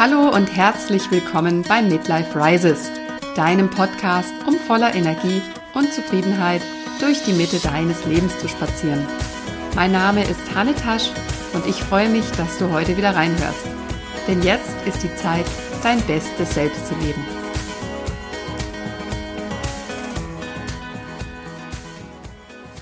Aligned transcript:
Hallo 0.00 0.34
und 0.34 0.46
herzlich 0.46 1.10
willkommen 1.10 1.62
bei 1.68 1.82
Midlife 1.82 2.34
Rises, 2.34 2.90
deinem 3.36 3.68
Podcast, 3.68 4.32
um 4.46 4.54
voller 4.54 4.94
Energie 4.94 5.42
und 5.74 5.92
Zufriedenheit 5.92 6.62
durch 7.00 7.22
die 7.24 7.34
Mitte 7.34 7.58
deines 7.58 8.06
Lebens 8.06 8.38
zu 8.38 8.48
spazieren. 8.48 9.06
Mein 9.74 9.92
Name 9.92 10.24
ist 10.24 10.54
Hanne 10.54 10.74
Tasch 10.74 11.10
und 11.52 11.66
ich 11.66 11.76
freue 11.82 12.08
mich, 12.08 12.24
dass 12.38 12.56
du 12.56 12.70
heute 12.70 12.96
wieder 12.96 13.14
reinhörst. 13.14 13.66
Denn 14.26 14.42
jetzt 14.42 14.70
ist 14.86 15.02
die 15.02 15.14
Zeit, 15.16 15.44
dein 15.82 16.00
bestes 16.06 16.54
Selbst 16.54 16.86
zu 16.86 16.94
leben. 16.94 17.22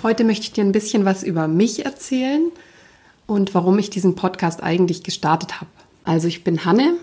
Heute 0.04 0.22
möchte 0.22 0.44
ich 0.44 0.52
dir 0.52 0.62
ein 0.62 0.70
bisschen 0.70 1.04
was 1.04 1.24
über 1.24 1.48
mich 1.48 1.84
erzählen 1.84 2.52
und 3.26 3.56
warum 3.56 3.76
ich 3.80 3.90
diesen 3.90 4.14
Podcast 4.14 4.62
eigentlich 4.62 5.02
gestartet 5.02 5.60
habe. 5.60 5.70
Also 6.04 6.28
ich 6.28 6.44
bin 6.44 6.64
Hanne, 6.64 6.94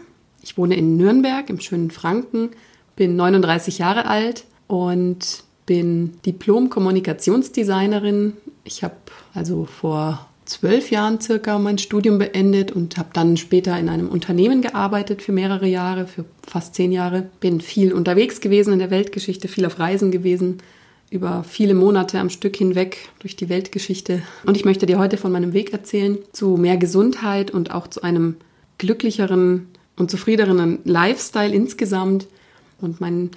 ich 0.45 0.57
wohne 0.57 0.75
in 0.75 0.95
Nürnberg 0.95 1.49
im 1.49 1.59
schönen 1.59 1.91
Franken, 1.91 2.51
bin 2.95 3.15
39 3.15 3.79
Jahre 3.79 4.05
alt 4.05 4.45
und 4.67 5.43
bin 5.65 6.13
Diplom-Kommunikationsdesignerin. 6.25 8.33
Ich 8.63 8.83
habe 8.83 8.95
also 9.33 9.65
vor 9.65 10.29
zwölf 10.45 10.91
Jahren 10.91 11.19
circa 11.19 11.57
mein 11.57 11.79
Studium 11.79 12.19
beendet 12.19 12.71
und 12.71 12.97
habe 12.97 13.09
dann 13.13 13.37
später 13.37 13.79
in 13.79 13.89
einem 13.89 14.07
Unternehmen 14.07 14.61
gearbeitet 14.61 15.23
für 15.23 15.31
mehrere 15.31 15.65
Jahre, 15.65 16.05
für 16.05 16.25
fast 16.47 16.75
zehn 16.75 16.91
Jahre. 16.91 17.27
Bin 17.39 17.59
viel 17.59 17.91
unterwegs 17.91 18.39
gewesen 18.39 18.73
in 18.73 18.79
der 18.79 18.91
Weltgeschichte, 18.91 19.47
viel 19.47 19.65
auf 19.65 19.79
Reisen 19.79 20.11
gewesen, 20.11 20.59
über 21.09 21.43
viele 21.43 21.73
Monate 21.73 22.19
am 22.19 22.29
Stück 22.29 22.55
hinweg 22.55 23.09
durch 23.17 23.35
die 23.35 23.49
Weltgeschichte. 23.49 24.21
Und 24.45 24.57
ich 24.57 24.65
möchte 24.65 24.85
dir 24.85 24.99
heute 24.99 25.17
von 25.17 25.31
meinem 25.31 25.53
Weg 25.53 25.73
erzählen 25.73 26.19
zu 26.33 26.57
mehr 26.57 26.77
Gesundheit 26.77 27.49
und 27.49 27.71
auch 27.71 27.87
zu 27.87 28.03
einem 28.03 28.35
glücklicheren 28.77 29.69
und 29.97 30.11
zufriedeneren 30.11 30.79
Lifestyle 30.83 31.53
insgesamt 31.53 32.27
und 32.81 33.01
meinen 33.01 33.31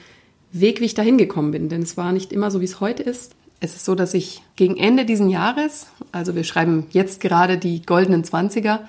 Weg, 0.53 0.81
wie 0.81 0.87
ich 0.87 0.95
dahin 0.95 1.19
gekommen 1.19 1.53
bin. 1.53 1.69
Denn 1.69 1.83
es 1.83 1.97
war 1.97 2.13
nicht 2.13 2.33
immer 2.33 2.51
so, 2.51 2.61
wie 2.61 2.67
es 2.67 2.81
heute 2.81 3.03
ist. 3.03 3.35
Es 3.61 3.75
ist 3.75 3.85
so, 3.85 3.95
dass 3.95 4.15
ich 4.15 4.43
gegen 4.57 4.77
Ende 4.77 5.05
diesen 5.05 5.29
Jahres, 5.29 5.89
also 6.13 6.35
wir 6.35 6.45
schreiben 6.45 6.87
jetzt 6.91 7.21
gerade 7.21 7.59
die 7.59 7.83
goldenen 7.83 8.25
Zwanziger, 8.25 8.89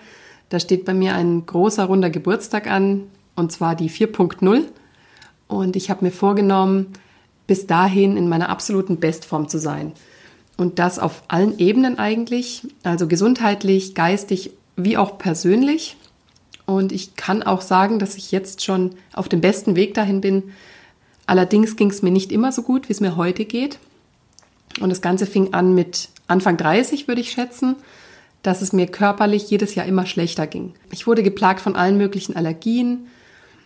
da 0.50 0.60
steht 0.60 0.86
bei 0.86 0.94
mir 0.94 1.16
ein 1.16 1.46
großer 1.46 1.86
runder 1.86 2.10
Geburtstag 2.10 2.70
an, 2.70 3.04
und 3.36 3.52
zwar 3.52 3.76
die 3.76 3.90
4.0. 3.90 4.64
Und 5.48 5.76
ich 5.76 5.90
habe 5.90 6.06
mir 6.06 6.12
vorgenommen, 6.12 6.88
bis 7.48 7.66
dahin 7.66 8.18
in 8.18 8.30
meiner 8.30 8.50
absoluten 8.50 9.00
Bestform 9.00 9.48
zu 9.48 9.58
sein. 9.60 9.94
Und 10.58 10.78
das 10.78 11.00
auf 11.00 11.24
allen 11.30 11.58
Ebenen 11.58 11.98
eigentlich, 11.98 12.68
also 12.84 13.08
gesundheitlich, 13.08 13.96
geistig 13.96 14.52
wie 14.76 14.98
auch 14.98 15.18
persönlich. 15.18 15.98
Und 16.70 16.92
ich 16.92 17.16
kann 17.16 17.42
auch 17.42 17.62
sagen, 17.62 17.98
dass 17.98 18.14
ich 18.14 18.32
jetzt 18.32 18.64
schon 18.64 18.92
auf 19.14 19.28
dem 19.28 19.42
besten 19.42 19.76
Weg 19.76 19.96
dahin 19.96 20.22
bin. 20.22 20.52
Allerdings 21.26 21.76
ging 21.78 21.90
es 21.90 22.04
mir 22.04 22.12
nicht 22.12 22.32
immer 22.32 22.52
so 22.52 22.62
gut, 22.62 22.90
wie 22.90 22.94
es 22.94 23.00
mir 23.00 23.16
heute 23.16 23.46
geht. 23.46 23.80
Und 24.80 24.90
das 24.90 25.02
Ganze 25.02 25.26
fing 25.26 25.56
an 25.56 25.74
mit 25.74 26.10
Anfang 26.28 26.58
30, 26.58 27.08
würde 27.08 27.22
ich 27.22 27.32
schätzen, 27.32 27.76
dass 28.44 28.62
es 28.62 28.72
mir 28.72 28.86
körperlich 28.86 29.50
jedes 29.50 29.74
Jahr 29.74 29.88
immer 29.88 30.06
schlechter 30.06 30.46
ging. 30.46 30.74
Ich 30.92 31.08
wurde 31.08 31.24
geplagt 31.24 31.60
von 31.60 31.76
allen 31.76 31.98
möglichen 31.98 32.36
Allergien, 32.36 33.08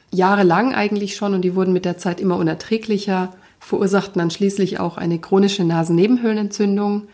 jahrelang 0.10 0.74
eigentlich 0.74 1.18
schon, 1.18 1.34
und 1.34 1.42
die 1.42 1.56
wurden 1.56 1.74
mit 1.74 1.84
der 1.84 1.98
Zeit 1.98 2.22
immer 2.22 2.38
unerträglicher 2.38 3.34
verursachten 3.60 4.20
dann 4.20 4.32
schließlich 4.32 4.80
auch 4.80 4.98
eine 4.98 5.20
chronische 5.20 5.66
Nasennebenhöhlenentzündung 5.66 7.08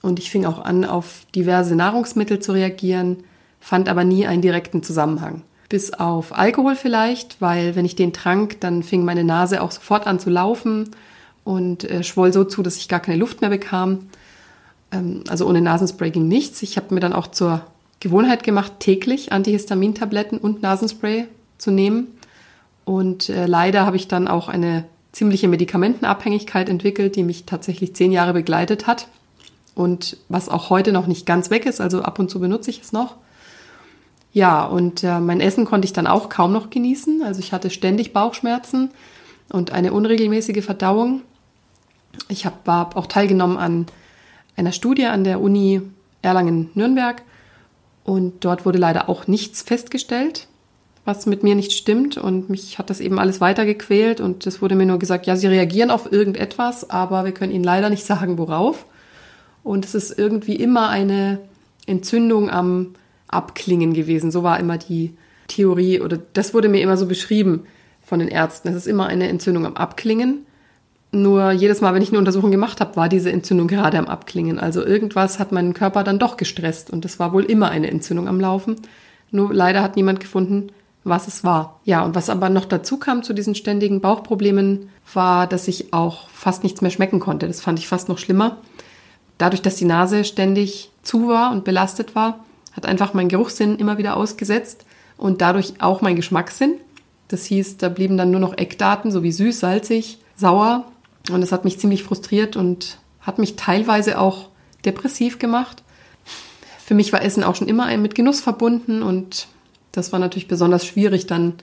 und 0.00 0.18
ich 0.18 0.30
fing 0.30 0.44
auch 0.44 0.64
an, 0.64 0.84
auf 0.84 1.26
diverse 1.34 1.74
Nahrungsmittel 1.74 2.38
zu 2.38 2.52
reagieren, 2.52 3.24
fand 3.64 3.88
aber 3.88 4.04
nie 4.04 4.26
einen 4.26 4.42
direkten 4.42 4.82
Zusammenhang. 4.82 5.42
Bis 5.70 5.94
auf 5.94 6.36
Alkohol 6.36 6.76
vielleicht, 6.76 7.40
weil 7.40 7.74
wenn 7.74 7.86
ich 7.86 7.96
den 7.96 8.12
trank, 8.12 8.60
dann 8.60 8.82
fing 8.82 9.06
meine 9.06 9.24
Nase 9.24 9.62
auch 9.62 9.70
sofort 9.70 10.06
an 10.06 10.20
zu 10.20 10.28
laufen 10.28 10.90
und 11.44 11.82
äh, 11.84 12.04
schwoll 12.04 12.30
so 12.30 12.44
zu, 12.44 12.62
dass 12.62 12.76
ich 12.76 12.88
gar 12.88 13.00
keine 13.00 13.16
Luft 13.16 13.40
mehr 13.40 13.48
bekam. 13.48 14.00
Ähm, 14.92 15.24
also 15.28 15.48
ohne 15.48 15.62
Nasenspray 15.62 16.10
ging 16.10 16.28
nichts. 16.28 16.62
Ich 16.62 16.76
habe 16.76 16.92
mir 16.92 17.00
dann 17.00 17.14
auch 17.14 17.26
zur 17.26 17.62
Gewohnheit 18.00 18.42
gemacht, 18.42 18.80
täglich 18.80 19.32
Antihistamintabletten 19.32 20.36
und 20.36 20.60
Nasenspray 20.60 21.26
zu 21.56 21.70
nehmen. 21.70 22.08
Und 22.84 23.30
äh, 23.30 23.46
leider 23.46 23.86
habe 23.86 23.96
ich 23.96 24.08
dann 24.08 24.28
auch 24.28 24.48
eine 24.48 24.84
ziemliche 25.12 25.48
Medikamentenabhängigkeit 25.48 26.68
entwickelt, 26.68 27.16
die 27.16 27.22
mich 27.22 27.46
tatsächlich 27.46 27.96
zehn 27.96 28.12
Jahre 28.12 28.34
begleitet 28.34 28.86
hat 28.86 29.08
und 29.74 30.18
was 30.28 30.50
auch 30.50 30.68
heute 30.68 30.92
noch 30.92 31.06
nicht 31.06 31.24
ganz 31.24 31.48
weg 31.48 31.64
ist, 31.64 31.80
also 31.80 32.02
ab 32.02 32.18
und 32.18 32.30
zu 32.30 32.40
benutze 32.40 32.68
ich 32.68 32.82
es 32.82 32.92
noch. 32.92 33.16
Ja, 34.34 34.64
und 34.64 35.02
äh, 35.02 35.20
mein 35.20 35.40
Essen 35.40 35.64
konnte 35.64 35.86
ich 35.86 35.94
dann 35.94 36.06
auch 36.06 36.28
kaum 36.28 36.52
noch 36.52 36.68
genießen. 36.68 37.22
Also 37.22 37.40
ich 37.40 37.52
hatte 37.52 37.70
ständig 37.70 38.12
Bauchschmerzen 38.12 38.90
und 39.50 39.70
eine 39.72 39.94
unregelmäßige 39.94 40.62
Verdauung. 40.62 41.22
Ich 42.28 42.44
habe 42.44 42.56
hab 42.66 42.96
auch 42.96 43.06
teilgenommen 43.06 43.56
an 43.56 43.86
einer 44.56 44.72
Studie 44.72 45.06
an 45.06 45.24
der 45.24 45.40
Uni 45.40 45.80
Erlangen-Nürnberg 46.20 47.22
und 48.04 48.44
dort 48.44 48.66
wurde 48.66 48.78
leider 48.78 49.08
auch 49.08 49.26
nichts 49.26 49.62
festgestellt 49.62 50.48
was 51.04 51.26
mit 51.26 51.42
mir 51.42 51.54
nicht 51.54 51.72
stimmt 51.72 52.16
und 52.16 52.48
mich 52.48 52.78
hat 52.78 52.88
das 52.88 53.00
eben 53.00 53.18
alles 53.18 53.40
weiter 53.40 53.66
gequält 53.66 54.20
und 54.20 54.46
es 54.46 54.62
wurde 54.62 54.74
mir 54.74 54.86
nur 54.86 54.98
gesagt, 54.98 55.26
ja, 55.26 55.36
sie 55.36 55.46
reagieren 55.46 55.90
auf 55.90 56.10
irgendetwas, 56.10 56.88
aber 56.88 57.24
wir 57.24 57.32
können 57.32 57.52
ihnen 57.52 57.64
leider 57.64 57.90
nicht 57.90 58.04
sagen, 58.06 58.38
worauf. 58.38 58.86
Und 59.62 59.84
es 59.84 59.94
ist 59.94 60.18
irgendwie 60.18 60.56
immer 60.56 60.88
eine 60.88 61.40
Entzündung 61.86 62.50
am 62.50 62.94
Abklingen 63.28 63.94
gewesen. 63.94 64.30
So 64.30 64.42
war 64.42 64.58
immer 64.60 64.78
die 64.78 65.14
Theorie 65.48 66.00
oder 66.00 66.18
das 66.32 66.54
wurde 66.54 66.68
mir 66.68 66.80
immer 66.80 66.96
so 66.96 67.06
beschrieben 67.06 67.64
von 68.02 68.18
den 68.18 68.28
Ärzten. 68.28 68.68
Es 68.68 68.76
ist 68.76 68.86
immer 68.86 69.06
eine 69.06 69.28
Entzündung 69.28 69.66
am 69.66 69.76
Abklingen. 69.76 70.46
Nur 71.12 71.52
jedes 71.52 71.80
Mal, 71.80 71.94
wenn 71.94 72.02
ich 72.02 72.08
eine 72.08 72.18
Untersuchung 72.18 72.50
gemacht 72.50 72.80
habe, 72.80 72.96
war 72.96 73.08
diese 73.08 73.30
Entzündung 73.30 73.68
gerade 73.68 73.98
am 73.98 74.06
Abklingen. 74.06 74.58
Also 74.58 74.84
irgendwas 74.84 75.38
hat 75.38 75.52
meinen 75.52 75.72
Körper 75.72 76.02
dann 76.02 76.18
doch 76.18 76.36
gestresst 76.36 76.90
und 76.90 77.04
es 77.04 77.20
war 77.20 77.32
wohl 77.32 77.44
immer 77.44 77.70
eine 77.70 77.88
Entzündung 77.88 78.26
am 78.26 78.40
Laufen. 78.40 78.76
Nur 79.30 79.54
leider 79.54 79.82
hat 79.82 79.96
niemand 79.96 80.18
gefunden, 80.18 80.68
was 81.04 81.28
es 81.28 81.44
war. 81.44 81.80
Ja, 81.84 82.04
und 82.04 82.14
was 82.14 82.30
aber 82.30 82.48
noch 82.48 82.64
dazu 82.64 82.96
kam 82.96 83.22
zu 83.22 83.32
diesen 83.32 83.54
ständigen 83.54 84.00
Bauchproblemen, 84.00 84.88
war, 85.12 85.46
dass 85.46 85.68
ich 85.68 85.92
auch 85.92 86.28
fast 86.30 86.64
nichts 86.64 86.80
mehr 86.80 86.90
schmecken 86.90 87.20
konnte. 87.20 87.46
Das 87.46 87.60
fand 87.60 87.78
ich 87.78 87.86
fast 87.86 88.08
noch 88.08 88.18
schlimmer. 88.18 88.58
Dadurch, 89.38 89.62
dass 89.62 89.76
die 89.76 89.84
Nase 89.84 90.24
ständig 90.24 90.90
zu 91.02 91.28
war 91.28 91.52
und 91.52 91.64
belastet 91.64 92.14
war, 92.14 92.44
hat 92.76 92.86
einfach 92.86 93.14
mein 93.14 93.28
Geruchssinn 93.28 93.76
immer 93.76 93.98
wieder 93.98 94.16
ausgesetzt 94.16 94.84
und 95.16 95.40
dadurch 95.40 95.74
auch 95.80 96.02
mein 96.02 96.16
Geschmackssinn. 96.16 96.74
Das 97.28 97.44
hieß, 97.46 97.78
da 97.78 97.88
blieben 97.88 98.16
dann 98.16 98.30
nur 98.30 98.40
noch 98.40 98.58
Eckdaten, 98.58 99.10
so 99.10 99.22
wie 99.22 99.32
süß, 99.32 99.60
salzig, 99.60 100.18
sauer. 100.36 100.84
Und 101.30 101.40
das 101.40 101.52
hat 101.52 101.64
mich 101.64 101.78
ziemlich 101.78 102.02
frustriert 102.02 102.56
und 102.56 102.98
hat 103.20 103.38
mich 103.38 103.56
teilweise 103.56 104.20
auch 104.20 104.48
depressiv 104.84 105.38
gemacht. 105.38 105.82
Für 106.84 106.94
mich 106.94 107.12
war 107.12 107.22
Essen 107.22 107.44
auch 107.44 107.54
schon 107.54 107.68
immer 107.68 107.96
mit 107.96 108.14
Genuss 108.14 108.40
verbunden 108.40 109.02
und 109.02 109.48
das 109.92 110.12
war 110.12 110.18
natürlich 110.18 110.48
besonders 110.48 110.84
schwierig 110.84 111.26
dann, 111.26 111.54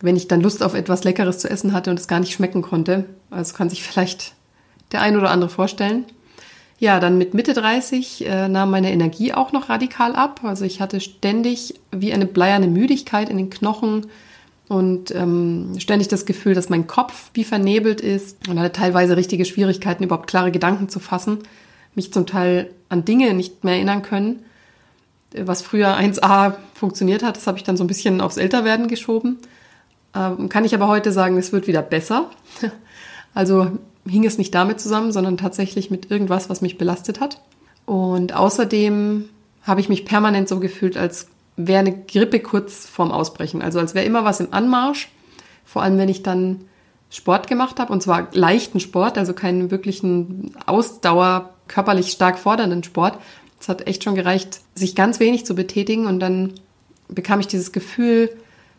wenn 0.00 0.16
ich 0.16 0.28
dann 0.28 0.42
Lust 0.42 0.62
auf 0.62 0.74
etwas 0.74 1.04
Leckeres 1.04 1.38
zu 1.38 1.48
essen 1.48 1.72
hatte 1.72 1.90
und 1.90 1.98
es 1.98 2.08
gar 2.08 2.20
nicht 2.20 2.32
schmecken 2.32 2.60
konnte. 2.60 3.06
Also 3.30 3.54
kann 3.54 3.70
sich 3.70 3.82
vielleicht 3.82 4.34
der 4.92 5.00
ein 5.00 5.16
oder 5.16 5.30
andere 5.30 5.48
vorstellen. 5.48 6.04
Ja, 6.78 7.00
dann 7.00 7.18
mit 7.18 7.34
Mitte 7.34 7.54
30 7.54 8.26
äh, 8.26 8.48
nahm 8.48 8.70
meine 8.70 8.92
Energie 8.92 9.32
auch 9.32 9.52
noch 9.52 9.68
radikal 9.68 10.14
ab. 10.14 10.40
Also 10.44 10.64
ich 10.64 10.80
hatte 10.80 11.00
ständig 11.00 11.74
wie 11.90 12.12
eine 12.12 12.26
bleierne 12.26 12.68
Müdigkeit 12.68 13.28
in 13.28 13.36
den 13.36 13.50
Knochen 13.50 14.06
und 14.68 15.12
ähm, 15.14 15.74
ständig 15.78 16.08
das 16.08 16.24
Gefühl, 16.24 16.54
dass 16.54 16.68
mein 16.68 16.86
Kopf 16.86 17.30
wie 17.34 17.44
vernebelt 17.44 18.00
ist 18.00 18.48
und 18.48 18.60
hatte 18.60 18.72
teilweise 18.72 19.16
richtige 19.16 19.44
Schwierigkeiten, 19.44 20.04
überhaupt 20.04 20.28
klare 20.28 20.52
Gedanken 20.52 20.88
zu 20.88 21.00
fassen, 21.00 21.38
mich 21.94 22.12
zum 22.12 22.26
Teil 22.26 22.70
an 22.88 23.04
Dinge 23.04 23.34
nicht 23.34 23.64
mehr 23.64 23.74
erinnern 23.74 24.02
können 24.02 24.44
was 25.34 25.62
früher 25.62 25.96
1a 25.96 26.54
funktioniert 26.74 27.22
hat, 27.22 27.36
das 27.36 27.46
habe 27.46 27.58
ich 27.58 27.64
dann 27.64 27.76
so 27.76 27.84
ein 27.84 27.88
bisschen 27.88 28.20
aufs 28.20 28.36
Älterwerden 28.36 28.88
geschoben. 28.88 29.38
Ähm, 30.14 30.48
kann 30.48 30.64
ich 30.64 30.74
aber 30.74 30.88
heute 30.88 31.12
sagen, 31.12 31.36
es 31.36 31.52
wird 31.52 31.66
wieder 31.66 31.82
besser. 31.82 32.30
Also 33.34 33.70
hing 34.08 34.24
es 34.24 34.38
nicht 34.38 34.54
damit 34.54 34.80
zusammen, 34.80 35.12
sondern 35.12 35.36
tatsächlich 35.36 35.90
mit 35.90 36.10
irgendwas, 36.10 36.50
was 36.50 36.60
mich 36.60 36.78
belastet 36.78 37.20
hat. 37.20 37.40
Und 37.86 38.34
außerdem 38.34 39.28
habe 39.62 39.80
ich 39.80 39.88
mich 39.88 40.04
permanent 40.04 40.48
so 40.48 40.60
gefühlt, 40.60 40.96
als 40.96 41.28
wäre 41.56 41.80
eine 41.80 41.96
Grippe 42.06 42.40
kurz 42.40 42.86
vorm 42.86 43.10
Ausbrechen. 43.10 43.62
Also 43.62 43.78
als 43.78 43.94
wäre 43.94 44.06
immer 44.06 44.24
was 44.24 44.40
im 44.40 44.52
Anmarsch. 44.52 45.08
Vor 45.64 45.82
allem, 45.82 45.98
wenn 45.98 46.08
ich 46.08 46.22
dann 46.22 46.62
Sport 47.10 47.46
gemacht 47.46 47.80
habe, 47.80 47.92
und 47.92 48.02
zwar 48.02 48.28
leichten 48.32 48.80
Sport, 48.80 49.18
also 49.18 49.32
keinen 49.32 49.70
wirklichen 49.70 50.52
Ausdauer, 50.66 51.54
körperlich 51.66 52.10
stark 52.10 52.38
fordernden 52.38 52.84
Sport, 52.84 53.18
es 53.60 53.68
hat 53.68 53.86
echt 53.86 54.04
schon 54.04 54.14
gereicht, 54.14 54.60
sich 54.74 54.94
ganz 54.94 55.20
wenig 55.20 55.44
zu 55.44 55.54
betätigen 55.54 56.06
und 56.06 56.20
dann 56.20 56.54
bekam 57.08 57.40
ich 57.40 57.48
dieses 57.48 57.72
Gefühl, 57.72 58.30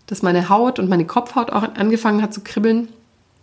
dass 0.07 0.21
meine 0.21 0.49
Haut 0.49 0.79
und 0.79 0.89
meine 0.89 1.05
Kopfhaut 1.05 1.51
auch 1.51 1.63
angefangen 1.75 2.21
hat 2.21 2.33
zu 2.33 2.41
kribbeln. 2.41 2.89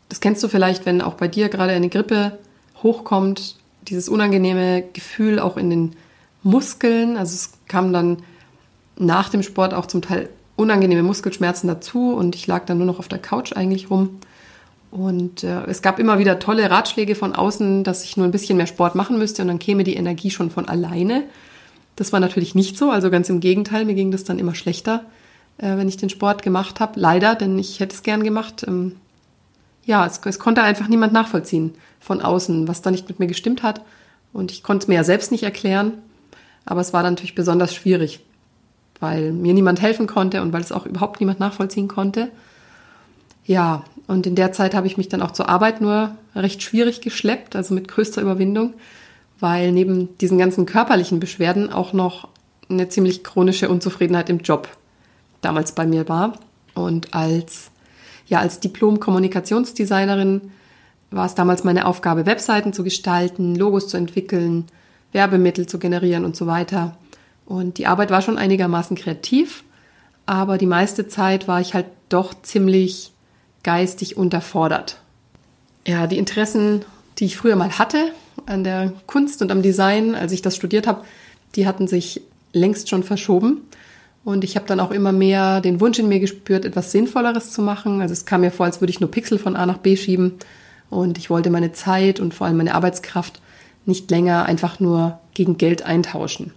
Das 0.09 0.21
kennst 0.21 0.43
du 0.43 0.49
vielleicht, 0.49 0.87
wenn 0.87 1.03
auch 1.03 1.15
bei 1.15 1.29
dir 1.29 1.49
gerade 1.49 1.73
eine 1.73 1.89
Grippe 1.89 2.39
hochkommt, 2.83 3.57
dieses 3.83 4.09
unangenehme 4.09 4.85
Gefühl 4.93 5.39
auch 5.39 5.57
in 5.57 5.71
den 5.71 5.97
Muskeln. 6.43 7.17
Also 7.17 7.35
es 7.35 7.53
kam 7.69 7.93
dann 7.93 8.19
nach 8.97 9.29
dem 9.29 9.43
Sport 9.43 9.75
auch 9.75 9.87
zum 9.87 10.03
Teil 10.03 10.29
unangenehme 10.57 11.03
Muskelschmerzen 11.03 11.69
dazu 11.69 12.15
und 12.15 12.35
ich 12.35 12.47
lag 12.47 12.65
dann 12.65 12.79
nur 12.79 12.87
noch 12.87 12.99
auf 12.99 13.09
der 13.09 13.19
Couch 13.19 13.53
eigentlich 13.55 13.91
rum. 13.91 14.19
Und 14.91 15.45
äh, 15.45 15.65
es 15.67 15.83
gab 15.83 15.99
immer 15.99 16.19
wieder 16.19 16.39
tolle 16.39 16.71
Ratschläge 16.71 17.15
von 17.15 17.35
außen, 17.35 17.85
dass 17.85 18.05
ich 18.05 18.17
nur 18.17 18.27
ein 18.27 18.31
bisschen 18.31 18.57
mehr 18.57 18.67
Sport 18.67 18.95
machen 18.95 19.19
müsste 19.19 19.43
und 19.43 19.49
dann 19.49 19.59
käme 19.59 19.85
die 19.85 19.97
Energie 19.97 20.31
schon 20.31 20.51
von 20.51 20.69
alleine. 20.69 21.25
Das 21.97 22.13
war 22.13 22.21
natürlich 22.21 22.55
nicht 22.55 22.79
so, 22.79 22.91
also 22.91 23.11
ganz 23.11 23.29
im 23.29 23.41
Gegenteil, 23.41 23.85
mir 23.85 23.95
ging 23.95 24.11
das 24.11 24.25
dann 24.25 24.39
immer 24.39 24.55
schlechter, 24.55 25.05
äh, 25.59 25.77
wenn 25.77 25.89
ich 25.89 25.99
den 25.99 26.09
Sport 26.09 26.43
gemacht 26.43 26.81
habe. 26.81 26.99
Leider, 26.99 27.35
denn 27.35 27.59
ich 27.59 27.81
hätte 27.81 27.95
es 27.95 28.03
gern 28.03 28.23
gemacht. 28.23 28.65
Ähm, 28.67 28.97
ja, 29.87 30.05
es, 30.05 30.21
es 30.23 30.39
konnte 30.39 30.63
einfach 30.63 30.89
niemand 30.89 31.13
nachvollziehen 31.13 31.75
von 32.01 32.21
außen, 32.21 32.69
was 32.69 32.83
da 32.83 32.91
nicht 32.91 33.09
mit 33.09 33.19
mir 33.19 33.27
gestimmt 33.27 33.63
hat. 33.63 33.81
Und 34.33 34.53
ich 34.53 34.63
konnte 34.63 34.85
es 34.85 34.89
mir 34.89 34.97
ja 34.97 35.05
selbst 35.05 35.33
nicht 35.33 35.45
erklären. 35.45 35.95
Aber 36.67 36.81
es 36.81 36.93
war 36.93 37.03
dann 37.03 37.15
natürlich 37.15 37.35
besonders 37.35 37.75
schwierig, 37.75 38.21
weil 39.01 39.33
mir 39.33 39.55
niemand 39.55 39.81
helfen 39.81 40.07
konnte 40.07 40.43
und 40.43 40.53
weil 40.53 40.61
es 40.61 40.73
auch 40.73 40.85
überhaupt 40.85 41.21
niemand 41.21 41.41
nachvollziehen 41.41 41.89
konnte. 41.89 42.29
Ja, 43.45 43.85
und 44.09 44.27
in 44.27 44.35
der 44.35 44.53
Zeit 44.53 44.75
habe 44.75 44.89
ich 44.89 44.97
mich 44.97 45.09
dann 45.09 45.23
auch 45.23 45.31
zur 45.31 45.49
Arbeit 45.49 45.81
nur 45.81 46.17
recht 46.35 46.63
schwierig 46.63 47.01
geschleppt, 47.01 47.55
also 47.55 47.73
mit 47.73 47.87
größter 47.87 48.21
Überwindung, 48.21 48.75
weil 49.39 49.71
neben 49.71 50.19
diesen 50.19 50.39
ganzen 50.39 50.67
körperlichen 50.67 51.21
Beschwerden 51.21 51.73
auch 51.73 51.93
noch 51.93 52.29
eine 52.69 52.89
ziemlich 52.89 53.23
chronische 53.23 53.69
Unzufriedenheit 53.69 54.29
im 54.29 54.39
Job 54.39 54.69
damals 55.41 55.73
bei 55.73 55.87
mir 55.87 56.09
war. 56.09 56.33
Und 56.75 57.15
als, 57.15 57.71
ja, 58.27 58.41
als 58.41 58.61
Diplom-Kommunikationsdesignerin 58.61 60.53
war 61.11 61.27
es 61.27 61.35
damals 61.35 61.65
meine 61.65 61.87
Aufgabe, 61.87 62.27
Webseiten 62.27 62.73
zu 62.73 62.83
gestalten, 62.83 63.55
Logos 63.55 63.89
zu 63.89 63.97
entwickeln, 63.97 64.65
Werbemittel 65.13 65.67
zu 65.67 65.79
generieren 65.79 66.25
und 66.25 66.37
so 66.37 66.47
weiter. 66.47 66.97
Und 67.47 67.79
die 67.79 67.87
Arbeit 67.87 68.11
war 68.11 68.23
schon 68.23 68.39
einigermaßen 68.39 68.97
kreativ, 68.97 69.63
aber 70.27 70.59
die 70.59 70.67
meiste 70.67 71.07
Zeit 71.07 71.47
war 71.47 71.61
ich 71.61 71.75
halt 71.75 71.87
doch 72.09 72.35
ziemlich 72.43 73.13
geistig 73.63 74.17
unterfordert. 74.17 74.99
Ja, 75.87 76.07
die 76.07 76.19
Interessen, 76.19 76.85
die 77.19 77.27
ich 77.27 77.37
früher 77.37 77.57
mal 77.57 77.79
hatte 77.79 78.13
an 78.47 78.65
der 78.65 78.93
Kunst 79.07 79.41
und 79.43 79.51
am 79.51 79.63
Design, 79.63 80.15
als 80.15 80.33
ich 80.33 80.43
das 80.43 80.57
studiert 80.57 80.87
habe, 80.87 81.05
die 81.55 81.67
hatten 81.67 81.87
sich 81.87 82.23
längst 82.53 82.89
schon 82.89 83.03
verschoben. 83.03 83.63
Und 84.27 84.43
ich 84.43 84.57
habe 84.57 84.67
dann 84.67 84.81
auch 84.81 84.91
immer 84.91 85.13
mehr 85.13 85.61
den 85.61 85.81
Wunsch 85.81 86.01
in 86.01 86.09
mir 86.09 86.19
gespürt, 86.19 86.65
etwas 86.65 86.91
Sinnvolleres 86.91 87.53
zu 87.53 87.63
machen. 87.63 88.01
Also 88.01 88.13
es 88.13 88.27
kam 88.27 88.41
mir 88.41 88.51
vor, 88.51 88.67
als 88.67 88.81
würde 88.81 88.91
ich 88.91 88.99
nur 88.99 89.09
Pixel 89.09 89.39
von 89.39 89.55
A 89.55 89.67
nach 89.67 89.79
B 89.79 89.97
schieben. 89.97 90.33
Und 90.91 91.17
ich 91.17 91.31
wollte 91.31 91.49
meine 91.49 91.71
Zeit 91.71 92.19
und 92.19 92.35
vor 92.35 92.49
allem 92.49 92.57
meine 92.57 92.75
Arbeitskraft 92.75 93.41
nicht 93.85 94.11
länger 94.11 94.45
einfach 94.45 94.81
nur 94.81 95.21
gegen 95.35 95.59
Geld 95.59 95.87
eintauschen. 95.87 96.53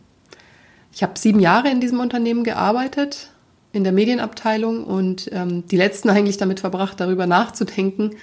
Ich 0.92 1.04
habe 1.04 1.20
sieben 1.20 1.40
Jahre 1.40 1.70
in 1.70 1.80
diesem 1.80 2.00
Unternehmen 2.00 2.44
gearbeitet 2.44 3.30
in 3.72 3.84
der 3.84 3.94
Medienabteilung 3.94 4.84
und 4.84 5.30
ähm, 5.32 5.64
die 5.68 5.78
letzten 5.78 6.10
eigentlich 6.10 6.38
damit 6.38 6.62
verbracht, 6.62 7.00
darüber 7.00 7.28
nachzudenken, 7.28 8.16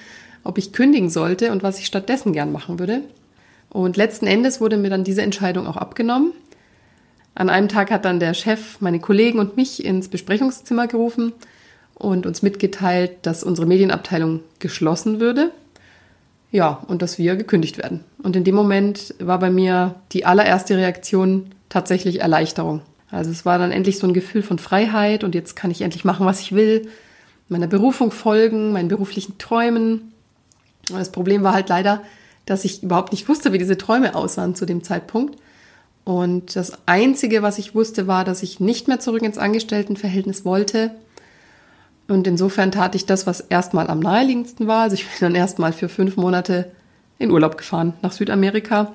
ob 0.42 0.58
ich 0.58 0.72
kündigen 0.72 1.08
sollte 1.08 1.52
und 1.52 1.62
was 1.62 1.78
ich 1.78 1.86
stattdessen 1.86 2.32
gern 2.32 2.50
machen 2.50 2.80
würde. 2.80 3.02
Und 3.70 3.96
letzten 3.96 4.26
Endes 4.26 4.60
wurde 4.60 4.76
mir 4.76 4.90
dann 4.90 5.04
diese 5.04 5.22
Entscheidung 5.22 5.68
auch 5.68 5.76
abgenommen. 5.76 6.32
An 7.36 7.50
einem 7.50 7.68
Tag 7.68 7.90
hat 7.90 8.06
dann 8.06 8.18
der 8.18 8.32
Chef 8.32 8.80
meine 8.80 8.98
Kollegen 8.98 9.38
und 9.38 9.58
mich 9.58 9.84
ins 9.84 10.08
Besprechungszimmer 10.08 10.86
gerufen 10.86 11.34
und 11.94 12.24
uns 12.24 12.40
mitgeteilt, 12.40 13.12
dass 13.22 13.44
unsere 13.44 13.66
Medienabteilung 13.66 14.40
geschlossen 14.58 15.20
würde. 15.20 15.52
Ja, 16.50 16.82
und 16.88 17.02
dass 17.02 17.18
wir 17.18 17.36
gekündigt 17.36 17.76
werden. 17.76 18.04
Und 18.22 18.36
in 18.36 18.44
dem 18.44 18.54
Moment 18.54 19.14
war 19.18 19.38
bei 19.38 19.50
mir 19.50 19.96
die 20.12 20.24
allererste 20.24 20.78
Reaktion 20.78 21.50
tatsächlich 21.68 22.22
Erleichterung. 22.22 22.80
Also 23.10 23.30
es 23.30 23.44
war 23.44 23.58
dann 23.58 23.70
endlich 23.70 23.98
so 23.98 24.06
ein 24.06 24.14
Gefühl 24.14 24.42
von 24.42 24.58
Freiheit 24.58 25.22
und 25.22 25.34
jetzt 25.34 25.56
kann 25.56 25.70
ich 25.70 25.82
endlich 25.82 26.06
machen, 26.06 26.24
was 26.24 26.40
ich 26.40 26.52
will, 26.52 26.88
meiner 27.50 27.66
Berufung 27.66 28.12
folgen, 28.12 28.72
meinen 28.72 28.88
beruflichen 28.88 29.36
Träumen. 29.36 30.12
Und 30.88 30.98
das 30.98 31.12
Problem 31.12 31.42
war 31.42 31.52
halt 31.52 31.68
leider, 31.68 32.02
dass 32.46 32.64
ich 32.64 32.82
überhaupt 32.82 33.12
nicht 33.12 33.28
wusste, 33.28 33.52
wie 33.52 33.58
diese 33.58 33.76
Träume 33.76 34.14
aussahen 34.14 34.54
zu 34.54 34.64
dem 34.64 34.82
Zeitpunkt. 34.82 35.36
Und 36.06 36.54
das 36.54 36.72
Einzige, 36.86 37.42
was 37.42 37.58
ich 37.58 37.74
wusste, 37.74 38.06
war, 38.06 38.24
dass 38.24 38.44
ich 38.44 38.60
nicht 38.60 38.86
mehr 38.86 39.00
zurück 39.00 39.22
ins 39.22 39.38
Angestelltenverhältnis 39.38 40.44
wollte. 40.44 40.92
Und 42.06 42.28
insofern 42.28 42.70
tat 42.70 42.94
ich 42.94 43.06
das, 43.06 43.26
was 43.26 43.40
erstmal 43.40 43.88
am 43.88 43.98
naheliegendsten 43.98 44.68
war. 44.68 44.82
Also 44.82 44.94
ich 44.94 45.04
bin 45.04 45.16
dann 45.18 45.34
erstmal 45.34 45.72
für 45.72 45.88
fünf 45.88 46.16
Monate 46.16 46.70
in 47.18 47.32
Urlaub 47.32 47.58
gefahren 47.58 47.92
nach 48.02 48.12
Südamerika. 48.12 48.92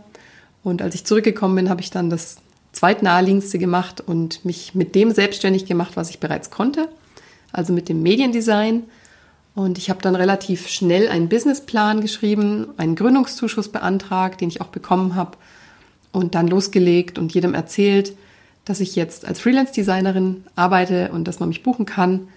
Und 0.63 0.81
als 0.81 0.95
ich 0.95 1.03
zurückgekommen 1.03 1.55
bin, 1.55 1.69
habe 1.69 1.81
ich 1.81 1.89
dann 1.89 2.09
das 2.09 2.37
zweitnaheliegendste 2.71 3.59
gemacht 3.59 3.99
und 3.99 4.45
mich 4.45 4.73
mit 4.73 4.95
dem 4.95 5.11
selbstständig 5.11 5.65
gemacht, 5.65 5.97
was 5.97 6.11
ich 6.11 6.21
bereits 6.21 6.49
konnte, 6.49 6.87
also 7.51 7.73
mit 7.73 7.89
dem 7.89 8.01
Mediendesign. 8.01 8.83
Und 9.53 9.77
ich 9.77 9.89
habe 9.89 10.01
dann 10.01 10.15
relativ 10.15 10.69
schnell 10.69 11.09
einen 11.09 11.27
Businessplan 11.27 11.99
geschrieben, 11.99 12.67
einen 12.77 12.95
Gründungszuschuss 12.95 13.67
beantragt, 13.67 14.39
den 14.39 14.47
ich 14.47 14.61
auch 14.61 14.67
bekommen 14.67 15.15
habe 15.15 15.35
und 16.11 16.35
dann 16.35 16.47
losgelegt 16.47 17.17
und 17.17 17.33
jedem 17.33 17.53
erzählt, 17.53 18.15
dass 18.65 18.79
ich 18.79 18.95
jetzt 18.95 19.25
als 19.25 19.39
Freelance-Designerin 19.39 20.43
arbeite 20.55 21.11
und 21.11 21.27
dass 21.27 21.39
man 21.39 21.49
mich 21.49 21.63
buchen 21.63 21.85
kann. 21.85 22.27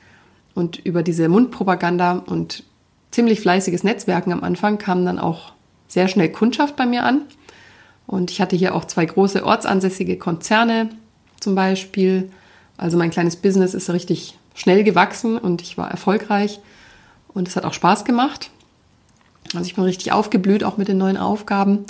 Und 0.54 0.78
über 0.78 1.02
diese 1.02 1.28
Mundpropaganda 1.28 2.22
und 2.26 2.62
ziemlich 3.10 3.40
fleißiges 3.40 3.84
Netzwerken 3.84 4.32
am 4.32 4.42
Anfang 4.42 4.78
kam 4.78 5.04
dann 5.04 5.18
auch 5.18 5.52
sehr 5.88 6.08
schnell 6.08 6.30
Kundschaft 6.30 6.76
bei 6.76 6.86
mir 6.86 7.04
an. 7.04 7.22
Und 8.06 8.30
ich 8.30 8.40
hatte 8.40 8.56
hier 8.56 8.74
auch 8.74 8.84
zwei 8.84 9.04
große 9.04 9.44
ortsansässige 9.44 10.18
Konzerne 10.18 10.90
zum 11.40 11.54
Beispiel. 11.54 12.30
Also 12.76 12.96
mein 12.96 13.10
kleines 13.10 13.36
Business 13.36 13.74
ist 13.74 13.90
richtig 13.90 14.38
schnell 14.54 14.84
gewachsen 14.84 15.38
und 15.38 15.62
ich 15.62 15.76
war 15.78 15.90
erfolgreich 15.90 16.60
und 17.28 17.48
es 17.48 17.56
hat 17.56 17.64
auch 17.64 17.72
Spaß 17.72 18.04
gemacht. 18.04 18.50
Also 19.54 19.66
ich 19.66 19.74
bin 19.74 19.84
richtig 19.84 20.12
aufgeblüht, 20.12 20.64
auch 20.64 20.76
mit 20.76 20.88
den 20.88 20.98
neuen 20.98 21.16
Aufgaben. 21.16 21.84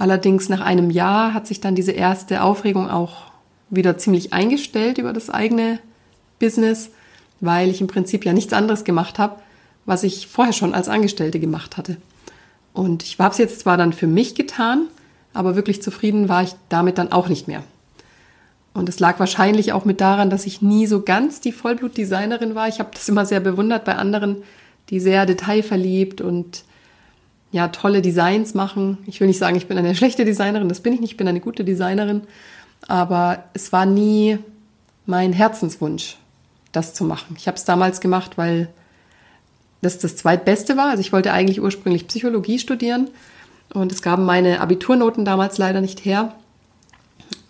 Allerdings 0.00 0.48
nach 0.48 0.62
einem 0.62 0.88
Jahr 0.88 1.34
hat 1.34 1.46
sich 1.46 1.60
dann 1.60 1.74
diese 1.74 1.92
erste 1.92 2.42
Aufregung 2.42 2.88
auch 2.88 3.24
wieder 3.68 3.98
ziemlich 3.98 4.32
eingestellt 4.32 4.96
über 4.96 5.12
das 5.12 5.28
eigene 5.28 5.78
Business, 6.38 6.88
weil 7.40 7.68
ich 7.68 7.82
im 7.82 7.86
Prinzip 7.86 8.24
ja 8.24 8.32
nichts 8.32 8.54
anderes 8.54 8.84
gemacht 8.84 9.18
habe, 9.18 9.36
was 9.84 10.02
ich 10.02 10.26
vorher 10.26 10.54
schon 10.54 10.72
als 10.72 10.88
Angestellte 10.88 11.38
gemacht 11.38 11.76
hatte. 11.76 11.98
Und 12.72 13.02
ich 13.02 13.18
habe 13.18 13.32
es 13.32 13.36
jetzt 13.36 13.60
zwar 13.60 13.76
dann 13.76 13.92
für 13.92 14.06
mich 14.06 14.34
getan, 14.34 14.86
aber 15.34 15.54
wirklich 15.54 15.82
zufrieden 15.82 16.30
war 16.30 16.44
ich 16.44 16.54
damit 16.70 16.96
dann 16.96 17.12
auch 17.12 17.28
nicht 17.28 17.46
mehr. 17.46 17.62
Und 18.72 18.88
es 18.88 19.00
lag 19.00 19.20
wahrscheinlich 19.20 19.74
auch 19.74 19.84
mit 19.84 20.00
daran, 20.00 20.30
dass 20.30 20.46
ich 20.46 20.62
nie 20.62 20.86
so 20.86 21.02
ganz 21.02 21.42
die 21.42 21.52
Vollblut-Designerin 21.52 22.54
war. 22.54 22.68
Ich 22.68 22.78
habe 22.78 22.88
das 22.94 23.06
immer 23.10 23.26
sehr 23.26 23.40
bewundert 23.40 23.84
bei 23.84 23.96
anderen, 23.96 24.38
die 24.88 24.98
sehr 24.98 25.26
detailverliebt 25.26 26.22
und 26.22 26.64
ja, 27.52 27.68
tolle 27.68 28.02
Designs 28.02 28.54
machen. 28.54 28.98
Ich 29.06 29.20
will 29.20 29.26
nicht 29.26 29.38
sagen, 29.38 29.56
ich 29.56 29.66
bin 29.66 29.78
eine 29.78 29.94
schlechte 29.96 30.24
Designerin, 30.24 30.68
das 30.68 30.80
bin 30.80 30.92
ich 30.92 31.00
nicht, 31.00 31.12
ich 31.12 31.16
bin 31.16 31.28
eine 31.28 31.40
gute 31.40 31.64
Designerin. 31.64 32.22
Aber 32.86 33.44
es 33.52 33.72
war 33.72 33.86
nie 33.86 34.38
mein 35.06 35.32
Herzenswunsch, 35.32 36.16
das 36.72 36.94
zu 36.94 37.04
machen. 37.04 37.34
Ich 37.36 37.46
habe 37.46 37.56
es 37.56 37.64
damals 37.64 38.00
gemacht, 38.00 38.38
weil 38.38 38.68
das 39.82 39.98
das 39.98 40.16
zweitbeste 40.16 40.76
war. 40.76 40.90
Also 40.90 41.00
ich 41.00 41.12
wollte 41.12 41.32
eigentlich 41.32 41.60
ursprünglich 41.60 42.06
Psychologie 42.06 42.58
studieren 42.58 43.08
und 43.72 43.92
es 43.92 44.02
gaben 44.02 44.24
meine 44.24 44.60
Abiturnoten 44.60 45.24
damals 45.24 45.58
leider 45.58 45.80
nicht 45.80 46.04
her. 46.04 46.34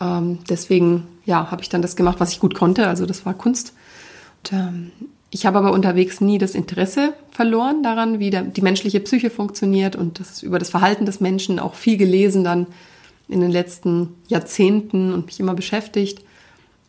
Ähm, 0.01 0.39
deswegen, 0.49 1.07
ja, 1.25 1.51
habe 1.51 1.63
ich 1.63 1.69
dann 1.69 1.83
das 1.83 1.97
gemacht, 1.97 2.21
was 2.21 2.33
ich 2.33 2.41
gut 2.41 2.55
konnte. 2.55 2.87
Also 2.87 3.07
das 3.07 3.27
war 3.27 3.35
Kunst. 3.35 3.75
Und, 4.45 4.53
ähm, 4.53 4.93
ich 5.31 5.47
habe 5.47 5.59
aber 5.59 5.73
unterwegs 5.73 6.21
nie 6.21 6.39
das 6.39 6.55
Interesse 6.55 7.15
verloren 7.31 7.83
daran, 7.83 8.19
wie 8.19 8.31
der, 8.31 8.43
die 8.43 8.63
menschliche 8.63 9.01
Psyche 9.01 9.31
funktioniert 9.31 9.95
und 9.95 10.19
das 10.19 10.43
über 10.43 10.59
das 10.59 10.71
Verhalten 10.71 11.07
des 11.07 11.21
Menschen 11.21 11.59
auch 11.61 11.75
viel 11.75 11.97
gelesen 11.97 12.43
dann 12.43 12.67
in 13.29 13.41
den 13.41 13.51
letzten 13.51 14.15
Jahrzehnten 14.27 15.15
und 15.15 15.27
mich 15.27 15.39
immer 15.39 15.55
beschäftigt. 15.55 16.25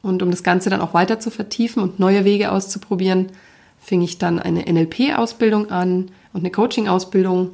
Und 0.01 0.23
um 0.23 0.31
das 0.31 0.41
Ganze 0.41 0.71
dann 0.71 0.81
auch 0.81 0.95
weiter 0.95 1.19
zu 1.19 1.29
vertiefen 1.29 1.83
und 1.83 1.99
neue 1.99 2.25
Wege 2.25 2.51
auszuprobieren, 2.51 3.27
fing 3.79 4.01
ich 4.01 4.17
dann 4.17 4.39
eine 4.39 4.61
NLP-Ausbildung 4.61 5.69
an 5.69 6.09
und 6.33 6.39
eine 6.39 6.49
Coaching-Ausbildung 6.49 7.51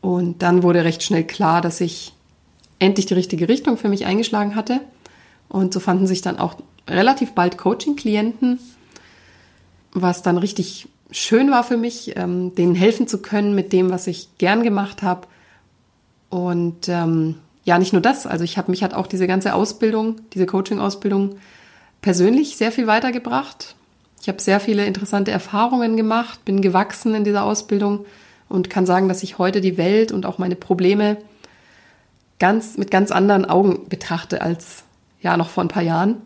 und 0.00 0.42
dann 0.42 0.62
wurde 0.62 0.84
recht 0.84 1.02
schnell 1.02 1.24
klar, 1.24 1.60
dass 1.60 1.80
ich 1.80 2.12
endlich 2.78 3.06
die 3.06 3.14
richtige 3.14 3.48
Richtung 3.48 3.76
für 3.76 3.88
mich 3.88 4.06
eingeschlagen 4.06 4.54
hatte. 4.54 4.80
Und 5.48 5.74
so 5.74 5.80
fanden 5.80 6.06
sich 6.06 6.22
dann 6.22 6.38
auch 6.38 6.56
relativ 6.86 7.32
bald 7.32 7.58
Coaching-Klienten, 7.58 8.60
was 10.02 10.22
dann 10.22 10.38
richtig 10.38 10.88
schön 11.10 11.50
war 11.50 11.64
für 11.64 11.76
mich, 11.76 12.16
ähm, 12.16 12.54
denen 12.54 12.74
helfen 12.74 13.06
zu 13.06 13.22
können 13.22 13.54
mit 13.54 13.72
dem, 13.72 13.90
was 13.90 14.06
ich 14.06 14.28
gern 14.38 14.62
gemacht 14.62 15.02
habe. 15.02 15.26
Und 16.30 16.88
ähm, 16.88 17.36
ja, 17.64 17.78
nicht 17.78 17.92
nur 17.92 18.02
das, 18.02 18.26
also 18.26 18.44
ich 18.44 18.58
habe 18.58 18.70
mich 18.70 18.82
hat 18.82 18.94
auch 18.94 19.06
diese 19.06 19.26
ganze 19.26 19.54
Ausbildung, 19.54 20.20
diese 20.34 20.46
Coaching-Ausbildung 20.46 21.36
persönlich 22.02 22.56
sehr 22.56 22.72
viel 22.72 22.86
weitergebracht. 22.86 23.74
Ich 24.20 24.28
habe 24.28 24.40
sehr 24.40 24.60
viele 24.60 24.84
interessante 24.84 25.30
Erfahrungen 25.30 25.96
gemacht, 25.96 26.44
bin 26.44 26.60
gewachsen 26.60 27.14
in 27.14 27.24
dieser 27.24 27.44
Ausbildung 27.44 28.04
und 28.48 28.70
kann 28.70 28.86
sagen, 28.86 29.08
dass 29.08 29.22
ich 29.22 29.38
heute 29.38 29.60
die 29.60 29.76
Welt 29.76 30.12
und 30.12 30.26
auch 30.26 30.38
meine 30.38 30.56
Probleme 30.56 31.18
ganz, 32.38 32.76
mit 32.76 32.90
ganz 32.90 33.10
anderen 33.10 33.44
Augen 33.44 33.88
betrachte 33.88 34.42
als 34.42 34.84
ja 35.20 35.36
noch 35.36 35.48
vor 35.48 35.64
ein 35.64 35.68
paar 35.68 35.82
Jahren. 35.82 36.16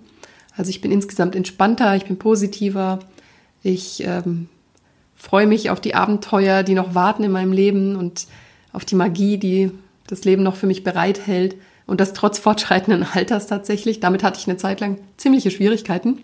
Also 0.57 0.71
ich 0.71 0.81
bin 0.81 0.93
insgesamt 0.93 1.35
entspannter, 1.35 1.97
ich 1.97 2.05
bin 2.05 2.19
positiver, 2.19 2.99
ich 3.63 4.03
ähm, 4.05 4.49
freue 5.15 5.47
mich 5.47 5.71
auf 5.71 5.81
die 5.81 5.95
Abenteuer, 5.95 6.63
die 6.63 6.75
noch 6.75 6.95
warten 6.95 7.25
in 7.25 7.33
meinem 7.33 7.53
Leben 7.53 7.97
und 7.97 8.27
auf 8.73 8.85
die 8.85 8.95
Magie, 8.95 9.39
die 9.39 9.71
das 10.07 10.25
Leben 10.25 10.43
noch 10.43 10.57
für 10.57 10.67
mich 10.67 10.83
bereithält. 10.83 11.57
Und 11.87 12.01
das 12.01 12.13
trotz 12.13 12.39
fortschreitenden 12.39 13.07
Alters 13.15 13.47
tatsächlich. 13.47 14.01
Damit 14.01 14.23
hatte 14.23 14.39
ich 14.41 14.49
eine 14.49 14.57
Zeit 14.57 14.81
lang 14.81 14.99
ziemliche 15.17 15.51
Schwierigkeiten. 15.51 16.23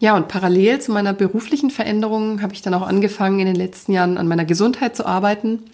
Ja, 0.00 0.14
und 0.16 0.28
parallel 0.28 0.80
zu 0.80 0.92
meiner 0.92 1.12
beruflichen 1.12 1.70
Veränderung 1.70 2.40
habe 2.40 2.54
ich 2.54 2.62
dann 2.62 2.74
auch 2.74 2.86
angefangen, 2.86 3.40
in 3.40 3.46
den 3.46 3.56
letzten 3.56 3.92
Jahren 3.92 4.16
an 4.16 4.28
meiner 4.28 4.44
Gesundheit 4.44 4.94
zu 4.94 5.04
arbeiten. 5.04 5.64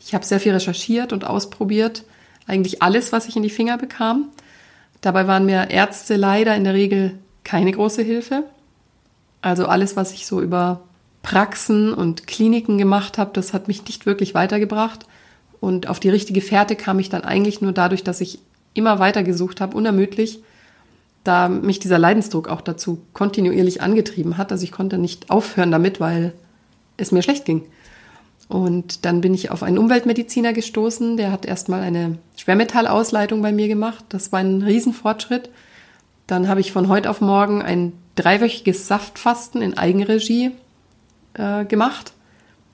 Ich 0.00 0.14
habe 0.14 0.24
sehr 0.24 0.40
viel 0.40 0.52
recherchiert 0.52 1.12
und 1.12 1.24
ausprobiert, 1.24 2.04
eigentlich 2.46 2.82
alles, 2.82 3.12
was 3.12 3.26
ich 3.26 3.36
in 3.36 3.42
die 3.42 3.50
Finger 3.50 3.76
bekam. 3.76 4.28
Dabei 5.02 5.26
waren 5.26 5.44
mir 5.44 5.70
Ärzte 5.70 6.16
leider 6.16 6.56
in 6.56 6.64
der 6.64 6.74
Regel 6.74 7.18
keine 7.42 7.72
große 7.72 8.02
Hilfe. 8.02 8.44
Also 9.44 9.66
alles, 9.66 9.94
was 9.94 10.14
ich 10.14 10.26
so 10.26 10.40
über 10.40 10.80
Praxen 11.22 11.92
und 11.92 12.26
Kliniken 12.26 12.78
gemacht 12.78 13.18
habe, 13.18 13.30
das 13.34 13.52
hat 13.52 13.68
mich 13.68 13.84
nicht 13.84 14.06
wirklich 14.06 14.32
weitergebracht. 14.32 15.04
Und 15.60 15.86
auf 15.86 16.00
die 16.00 16.08
richtige 16.08 16.40
Fährte 16.40 16.76
kam 16.76 16.98
ich 16.98 17.10
dann 17.10 17.24
eigentlich 17.24 17.60
nur 17.60 17.72
dadurch, 17.72 18.02
dass 18.02 18.22
ich 18.22 18.38
immer 18.72 19.00
weiter 19.00 19.22
gesucht 19.22 19.60
habe, 19.60 19.76
unermüdlich 19.76 20.42
da 21.24 21.50
mich 21.50 21.78
dieser 21.78 21.98
Leidensdruck 21.98 22.48
auch 22.48 22.62
dazu 22.62 23.02
kontinuierlich 23.12 23.82
angetrieben 23.82 24.38
hat. 24.38 24.50
Also 24.50 24.64
ich 24.64 24.72
konnte 24.72 24.96
nicht 24.96 25.30
aufhören 25.30 25.70
damit, 25.70 26.00
weil 26.00 26.32
es 26.96 27.12
mir 27.12 27.22
schlecht 27.22 27.44
ging. 27.44 27.66
Und 28.48 29.04
dann 29.04 29.20
bin 29.20 29.34
ich 29.34 29.50
auf 29.50 29.62
einen 29.62 29.76
Umweltmediziner 29.76 30.54
gestoßen, 30.54 31.18
der 31.18 31.30
hat 31.32 31.44
erstmal 31.44 31.82
eine 31.82 32.16
Schwermetallausleitung 32.38 33.42
bei 33.42 33.52
mir 33.52 33.68
gemacht. 33.68 34.06
Das 34.08 34.32
war 34.32 34.40
ein 34.40 34.62
Riesenfortschritt. 34.62 35.50
Dann 36.26 36.48
habe 36.48 36.60
ich 36.60 36.72
von 36.72 36.88
heute 36.88 37.10
auf 37.10 37.20
morgen 37.20 37.62
ein 37.62 37.92
dreiwöchiges 38.16 38.86
Saftfasten 38.86 39.62
in 39.62 39.76
Eigenregie 39.76 40.52
äh, 41.34 41.64
gemacht. 41.64 42.12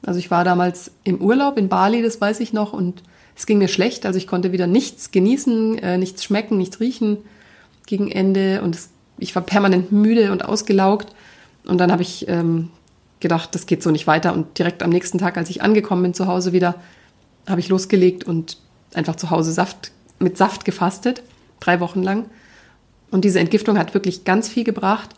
Also 0.04 0.18
ich 0.18 0.30
war 0.30 0.44
damals 0.44 0.92
im 1.04 1.20
Urlaub 1.20 1.58
in 1.58 1.68
Bali, 1.68 2.02
das 2.02 2.20
weiß 2.20 2.40
ich 2.40 2.52
noch, 2.52 2.72
und 2.72 3.02
es 3.36 3.46
ging 3.46 3.58
mir 3.58 3.68
schlecht. 3.68 4.06
Also 4.06 4.18
ich 4.18 4.26
konnte 4.26 4.52
wieder 4.52 4.66
nichts 4.66 5.10
genießen, 5.10 5.78
äh, 5.78 5.98
nichts 5.98 6.24
schmecken, 6.24 6.58
nichts 6.58 6.80
riechen 6.80 7.18
gegen 7.86 8.10
Ende 8.10 8.62
und 8.62 8.74
es, 8.74 8.90
ich 9.18 9.34
war 9.34 9.42
permanent 9.42 9.92
müde 9.92 10.32
und 10.32 10.44
ausgelaugt. 10.44 11.14
Und 11.66 11.78
dann 11.78 11.92
habe 11.92 12.02
ich 12.02 12.28
ähm, 12.28 12.70
gedacht, 13.18 13.54
das 13.54 13.66
geht 13.66 13.82
so 13.82 13.90
nicht 13.90 14.06
weiter. 14.06 14.32
Und 14.32 14.58
direkt 14.58 14.82
am 14.82 14.90
nächsten 14.90 15.18
Tag, 15.18 15.36
als 15.36 15.50
ich 15.50 15.62
angekommen 15.62 16.02
bin 16.02 16.14
zu 16.14 16.26
Hause 16.26 16.52
wieder, 16.52 16.76
habe 17.48 17.60
ich 17.60 17.68
losgelegt 17.68 18.24
und 18.24 18.58
einfach 18.94 19.16
zu 19.16 19.30
Hause 19.30 19.52
Saft 19.52 19.92
mit 20.18 20.36
Saft 20.36 20.64
gefastet, 20.64 21.22
drei 21.60 21.80
Wochen 21.80 22.02
lang. 22.02 22.26
Und 23.10 23.24
diese 23.24 23.40
Entgiftung 23.40 23.78
hat 23.78 23.94
wirklich 23.94 24.24
ganz 24.24 24.48
viel 24.48 24.64
gebracht. 24.64 25.10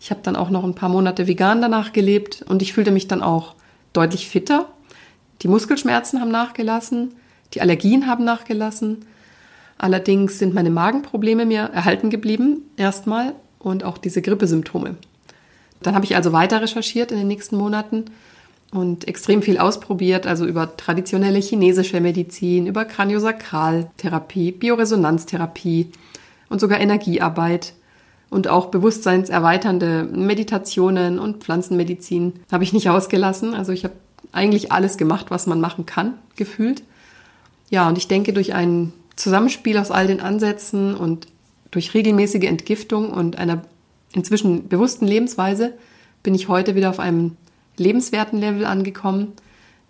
Ich 0.00 0.10
habe 0.10 0.20
dann 0.22 0.36
auch 0.36 0.50
noch 0.50 0.64
ein 0.64 0.74
paar 0.74 0.88
Monate 0.88 1.26
vegan 1.26 1.62
danach 1.62 1.92
gelebt 1.92 2.44
und 2.48 2.62
ich 2.62 2.72
fühlte 2.72 2.90
mich 2.90 3.08
dann 3.08 3.22
auch 3.22 3.54
deutlich 3.92 4.28
fitter. 4.28 4.66
Die 5.42 5.48
Muskelschmerzen 5.48 6.20
haben 6.20 6.30
nachgelassen, 6.30 7.14
die 7.54 7.60
Allergien 7.60 8.06
haben 8.06 8.24
nachgelassen 8.24 9.04
Allerdings 9.78 10.38
sind 10.38 10.54
meine 10.54 10.70
Magenprobleme 10.70 11.44
mir 11.44 11.62
erhalten 11.62 12.10
geblieben, 12.10 12.62
erstmal, 12.76 13.34
und 13.58 13.84
auch 13.84 13.98
diese 13.98 14.22
Grippesymptome. 14.22 14.96
Dann 15.82 15.94
habe 15.94 16.04
ich 16.04 16.16
also 16.16 16.32
weiter 16.32 16.62
recherchiert 16.62 17.12
in 17.12 17.18
den 17.18 17.28
nächsten 17.28 17.56
Monaten 17.56 18.06
und 18.70 19.06
extrem 19.06 19.42
viel 19.42 19.58
ausprobiert, 19.58 20.26
also 20.26 20.46
über 20.46 20.76
traditionelle 20.76 21.38
chinesische 21.38 22.00
Medizin, 22.00 22.66
über 22.66 22.84
Kraniosakraltherapie, 22.84 24.52
Bioresonanztherapie 24.52 25.90
und 26.48 26.60
sogar 26.60 26.80
Energiearbeit 26.80 27.74
und 28.30 28.48
auch 28.48 28.66
bewusstseinserweiternde 28.66 30.04
Meditationen 30.04 31.18
und 31.18 31.44
Pflanzenmedizin 31.44 32.34
habe 32.50 32.64
ich 32.64 32.72
nicht 32.72 32.90
ausgelassen. 32.90 33.54
Also 33.54 33.72
ich 33.72 33.84
habe 33.84 33.94
eigentlich 34.32 34.72
alles 34.72 34.96
gemacht, 34.96 35.26
was 35.30 35.46
man 35.46 35.60
machen 35.60 35.86
kann, 35.86 36.14
gefühlt. 36.34 36.82
Ja, 37.70 37.88
und 37.88 37.98
ich 37.98 38.08
denke, 38.08 38.32
durch 38.32 38.54
einen 38.54 38.92
Zusammenspiel 39.16 39.78
aus 39.78 39.90
all 39.90 40.06
den 40.06 40.20
Ansätzen 40.20 40.94
und 40.94 41.26
durch 41.70 41.94
regelmäßige 41.94 42.44
Entgiftung 42.44 43.10
und 43.10 43.38
einer 43.38 43.62
inzwischen 44.12 44.68
bewussten 44.68 45.06
Lebensweise 45.06 45.74
bin 46.22 46.34
ich 46.34 46.48
heute 46.48 46.74
wieder 46.74 46.90
auf 46.90 47.00
einem 47.00 47.36
lebenswerten 47.76 48.38
Level 48.38 48.64
angekommen. 48.64 49.32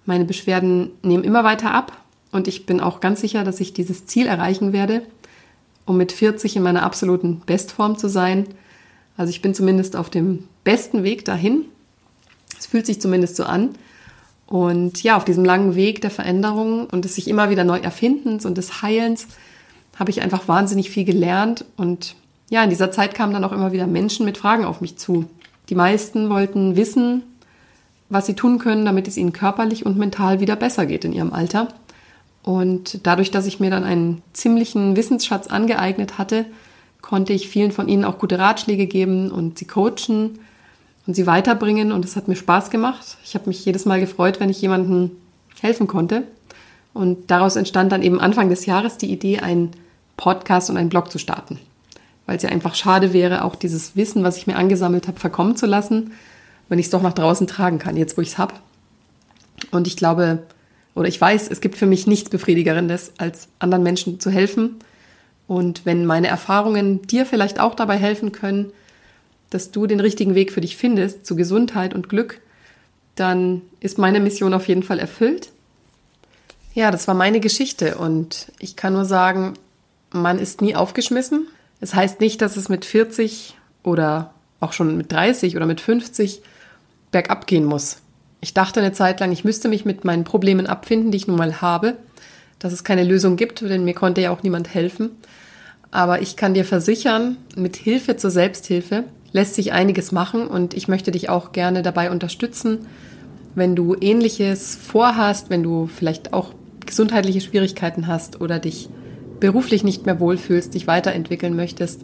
Meine 0.04 0.24
Beschwerden 0.24 0.90
nehmen 1.02 1.24
immer 1.24 1.44
weiter 1.44 1.72
ab 1.72 1.92
und 2.32 2.48
ich 2.48 2.66
bin 2.66 2.80
auch 2.80 3.00
ganz 3.00 3.20
sicher, 3.20 3.44
dass 3.44 3.60
ich 3.60 3.72
dieses 3.72 4.06
Ziel 4.06 4.26
erreichen 4.26 4.72
werde, 4.72 5.02
um 5.86 5.96
mit 5.96 6.12
40 6.12 6.56
in 6.56 6.62
meiner 6.62 6.82
absoluten 6.82 7.40
Bestform 7.46 7.96
zu 7.96 8.08
sein. 8.08 8.46
Also 9.16 9.30
ich 9.30 9.40
bin 9.40 9.54
zumindest 9.54 9.96
auf 9.96 10.10
dem 10.10 10.46
besten 10.64 11.02
Weg 11.04 11.24
dahin. 11.24 11.64
Es 12.58 12.66
fühlt 12.66 12.86
sich 12.86 13.00
zumindest 13.00 13.36
so 13.36 13.44
an. 13.44 13.70
Und 14.46 15.02
ja, 15.02 15.16
auf 15.16 15.24
diesem 15.24 15.44
langen 15.44 15.74
Weg 15.74 16.00
der 16.02 16.10
Veränderung 16.10 16.86
und 16.86 17.04
des 17.04 17.14
sich 17.14 17.28
immer 17.28 17.50
wieder 17.50 17.64
neu 17.64 17.78
Erfindens 17.78 18.44
und 18.44 18.58
des 18.58 18.82
Heilens 18.82 19.26
habe 19.98 20.10
ich 20.10 20.22
einfach 20.22 20.46
wahnsinnig 20.46 20.90
viel 20.90 21.04
gelernt. 21.04 21.64
Und 21.76 22.14
ja, 22.50 22.62
in 22.62 22.70
dieser 22.70 22.90
Zeit 22.90 23.14
kamen 23.14 23.32
dann 23.32 23.44
auch 23.44 23.52
immer 23.52 23.72
wieder 23.72 23.86
Menschen 23.86 24.26
mit 24.26 24.38
Fragen 24.38 24.64
auf 24.64 24.80
mich 24.80 24.96
zu. 24.98 25.26
Die 25.68 25.74
meisten 25.74 26.30
wollten 26.30 26.76
wissen, 26.76 27.22
was 28.08 28.26
sie 28.26 28.34
tun 28.34 28.58
können, 28.58 28.84
damit 28.84 29.08
es 29.08 29.16
ihnen 29.16 29.32
körperlich 29.32 29.84
und 29.84 29.98
mental 29.98 30.38
wieder 30.38 30.54
besser 30.54 30.86
geht 30.86 31.04
in 31.04 31.12
ihrem 31.12 31.32
Alter. 31.32 31.68
Und 32.46 33.04
dadurch, 33.04 33.32
dass 33.32 33.46
ich 33.46 33.58
mir 33.58 33.70
dann 33.70 33.82
einen 33.82 34.22
ziemlichen 34.32 34.94
Wissensschatz 34.94 35.48
angeeignet 35.48 36.16
hatte, 36.16 36.44
konnte 37.02 37.32
ich 37.32 37.48
vielen 37.48 37.72
von 37.72 37.88
ihnen 37.88 38.04
auch 38.04 38.20
gute 38.20 38.38
Ratschläge 38.38 38.86
geben 38.86 39.32
und 39.32 39.58
sie 39.58 39.64
coachen 39.64 40.38
und 41.08 41.14
sie 41.14 41.26
weiterbringen. 41.26 41.90
Und 41.90 42.04
es 42.04 42.14
hat 42.14 42.28
mir 42.28 42.36
Spaß 42.36 42.70
gemacht. 42.70 43.18
Ich 43.24 43.34
habe 43.34 43.48
mich 43.48 43.64
jedes 43.64 43.84
Mal 43.84 43.98
gefreut, 43.98 44.38
wenn 44.38 44.48
ich 44.48 44.62
jemandem 44.62 45.10
helfen 45.60 45.88
konnte. 45.88 46.22
Und 46.94 47.32
daraus 47.32 47.56
entstand 47.56 47.90
dann 47.90 48.04
eben 48.04 48.20
Anfang 48.20 48.48
des 48.48 48.64
Jahres 48.64 48.96
die 48.96 49.10
Idee, 49.10 49.40
einen 49.40 49.72
Podcast 50.16 50.70
und 50.70 50.76
einen 50.76 50.88
Blog 50.88 51.10
zu 51.10 51.18
starten. 51.18 51.58
Weil 52.26 52.36
es 52.36 52.44
ja 52.44 52.50
einfach 52.50 52.76
schade 52.76 53.12
wäre, 53.12 53.42
auch 53.42 53.56
dieses 53.56 53.96
Wissen, 53.96 54.22
was 54.22 54.36
ich 54.36 54.46
mir 54.46 54.54
angesammelt 54.54 55.08
habe, 55.08 55.18
verkommen 55.18 55.56
zu 55.56 55.66
lassen, 55.66 56.12
wenn 56.68 56.78
ich 56.78 56.86
es 56.86 56.90
doch 56.90 57.02
nach 57.02 57.12
draußen 57.12 57.48
tragen 57.48 57.80
kann, 57.80 57.96
jetzt 57.96 58.16
wo 58.16 58.22
ich 58.22 58.28
es 58.28 58.38
habe. 58.38 58.54
Und 59.72 59.88
ich 59.88 59.96
glaube, 59.96 60.44
oder 60.96 61.08
ich 61.08 61.20
weiß, 61.20 61.48
es 61.48 61.60
gibt 61.60 61.76
für 61.76 61.86
mich 61.86 62.06
nichts 62.06 62.30
Befriedigerendes, 62.30 63.12
als 63.18 63.48
anderen 63.58 63.84
Menschen 63.84 64.18
zu 64.18 64.30
helfen. 64.30 64.76
Und 65.46 65.84
wenn 65.84 66.06
meine 66.06 66.26
Erfahrungen 66.26 67.02
dir 67.02 67.26
vielleicht 67.26 67.60
auch 67.60 67.74
dabei 67.74 67.98
helfen 67.98 68.32
können, 68.32 68.72
dass 69.50 69.70
du 69.70 69.86
den 69.86 70.00
richtigen 70.00 70.34
Weg 70.34 70.50
für 70.50 70.62
dich 70.62 70.76
findest 70.76 71.26
zu 71.26 71.36
Gesundheit 71.36 71.94
und 71.94 72.08
Glück, 72.08 72.40
dann 73.14 73.60
ist 73.78 73.98
meine 73.98 74.20
Mission 74.20 74.54
auf 74.54 74.68
jeden 74.68 74.82
Fall 74.82 74.98
erfüllt. 74.98 75.50
Ja, 76.74 76.90
das 76.90 77.06
war 77.06 77.14
meine 77.14 77.40
Geschichte 77.40 77.96
und 77.96 78.50
ich 78.58 78.74
kann 78.74 78.94
nur 78.94 79.04
sagen, 79.04 79.52
man 80.12 80.38
ist 80.38 80.62
nie 80.62 80.74
aufgeschmissen. 80.74 81.46
Es 81.78 81.94
heißt 81.94 82.20
nicht, 82.20 82.40
dass 82.40 82.56
es 82.56 82.70
mit 82.70 82.86
40 82.86 83.54
oder 83.82 84.32
auch 84.60 84.72
schon 84.72 84.96
mit 84.96 85.12
30 85.12 85.56
oder 85.56 85.66
mit 85.66 85.82
50 85.82 86.40
bergab 87.10 87.46
gehen 87.46 87.66
muss. 87.66 87.98
Ich 88.40 88.54
dachte 88.54 88.80
eine 88.80 88.92
Zeit 88.92 89.20
lang, 89.20 89.32
ich 89.32 89.44
müsste 89.44 89.68
mich 89.68 89.84
mit 89.84 90.04
meinen 90.04 90.24
Problemen 90.24 90.66
abfinden, 90.66 91.10
die 91.10 91.16
ich 91.16 91.26
nun 91.26 91.38
mal 91.38 91.60
habe, 91.60 91.96
dass 92.58 92.72
es 92.72 92.84
keine 92.84 93.04
Lösung 93.04 93.36
gibt, 93.36 93.60
denn 93.60 93.84
mir 93.84 93.94
konnte 93.94 94.20
ja 94.20 94.30
auch 94.30 94.42
niemand 94.42 94.72
helfen. 94.72 95.10
Aber 95.90 96.20
ich 96.20 96.36
kann 96.36 96.54
dir 96.54 96.64
versichern, 96.64 97.36
mit 97.56 97.76
Hilfe 97.76 98.16
zur 98.16 98.30
Selbsthilfe 98.30 99.04
lässt 99.32 99.54
sich 99.54 99.72
einiges 99.72 100.12
machen 100.12 100.46
und 100.46 100.74
ich 100.74 100.88
möchte 100.88 101.10
dich 101.10 101.28
auch 101.28 101.52
gerne 101.52 101.82
dabei 101.82 102.10
unterstützen, 102.10 102.86
wenn 103.54 103.74
du 103.74 103.94
ähnliches 104.00 104.76
vorhast, 104.76 105.50
wenn 105.50 105.62
du 105.62 105.86
vielleicht 105.86 106.32
auch 106.32 106.52
gesundheitliche 106.84 107.40
Schwierigkeiten 107.40 108.06
hast 108.06 108.40
oder 108.40 108.58
dich 108.58 108.88
beruflich 109.40 109.84
nicht 109.84 110.06
mehr 110.06 110.20
wohlfühlst, 110.20 110.74
dich 110.74 110.86
weiterentwickeln 110.86 111.56
möchtest, 111.56 112.02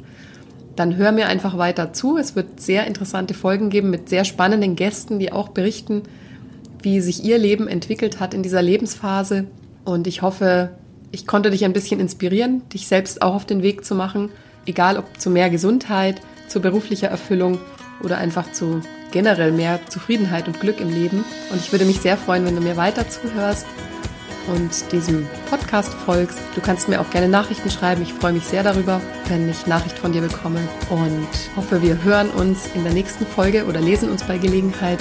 dann 0.77 0.97
hör 0.97 1.13
mir 1.13 1.27
einfach 1.27 1.59
weiter 1.59 1.93
zu. 1.93 2.17
Es 2.17 2.35
wird 2.37 2.61
sehr 2.61 2.87
interessante 2.87 3.35
Folgen 3.35 3.71
geben 3.71 3.91
mit 3.91 4.09
sehr 4.09 4.25
spannenden 4.25 4.77
Gästen, 4.77 5.19
die 5.19 5.33
auch 5.33 5.49
berichten, 5.49 6.03
wie 6.83 7.01
sich 7.01 7.25
ihr 7.25 7.39
Leben 7.39 7.69
entwickelt 7.69 8.21
hat 8.21 8.35
in 8.35 8.43
dieser 8.43 8.63
Lebensphase. 8.63 9.47
Und 9.85 10.07
ich 10.07 10.23
hoffe, 10.23 10.71
ich 11.11 11.27
konnte 11.27 11.51
dich 11.51 11.65
ein 11.65 11.73
bisschen 11.73 12.01
inspirieren, 12.01 12.69
dich 12.71 12.87
selbst 12.87 13.23
auch 13.23 13.35
auf 13.35 13.45
den 13.47 13.63
Weg 13.63 13.85
zu 13.85 13.95
machen, 13.95 14.31
egal 14.67 14.97
ob 14.97 15.21
zu 15.21 15.31
mehr 15.31 15.51
Gesundheit, 15.51 16.21
zu 16.49 16.61
beruflicher 16.61 17.09
Erfüllung 17.09 17.59
oder 18.03 18.19
einfach 18.19 18.53
zu 18.53 18.81
generell 19.11 19.53
mehr 19.53 19.81
Zufriedenheit 19.89 20.49
und 20.49 20.61
Glück 20.61 20.81
im 20.81 20.89
Leben. 20.89 21.25
Und 21.51 21.61
ich 21.61 21.71
würde 21.73 21.85
mich 21.85 22.01
sehr 22.01 22.17
freuen, 22.17 22.45
wenn 22.47 22.57
du 22.57 22.63
mir 22.63 22.77
weiter 22.77 23.09
zuhörst 23.09 23.67
und 24.49 24.93
diesem 24.93 25.27
Podcast 25.49 25.93
folgst. 25.93 26.41
Du 26.55 26.61
kannst 26.61 26.89
mir 26.89 27.01
auch 27.01 27.11
gerne 27.11 27.29
Nachrichten 27.29 27.71
schreiben. 27.71 28.03
Ich 28.03 28.13
freue 28.13 28.33
mich 28.33 28.45
sehr 28.45 28.63
darüber, 28.63 29.01
wenn 29.29 29.49
ich 29.49 29.67
Nachricht 29.67 29.99
von 29.99 30.13
dir 30.13 30.23
bekomme 30.23 30.61
und 30.91 31.29
hoffe, 31.57 31.83
wir 31.83 32.03
hören 32.03 32.31
uns 32.31 32.69
in 32.75 32.83
der 32.85 32.93
nächsten 32.93 33.27
Folge 33.27 33.67
oder 33.67 33.81
lesen 33.81 34.11
uns 34.11 34.25
bei 34.25 34.39
Gelegenheit 34.39 34.99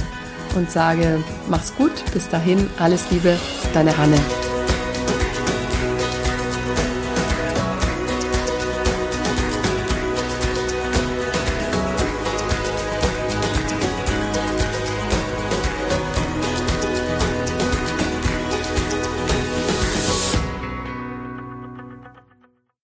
und 0.56 0.72
sage, 0.72 1.24
mach's 1.50 1.74
gut, 1.76 1.92
bis 2.14 2.30
dahin, 2.30 2.70
alles 2.80 3.10
Liebe, 3.12 3.38
deine 3.74 3.98
Hanne. 3.98 4.18